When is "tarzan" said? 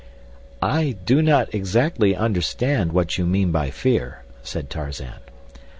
4.67-5.19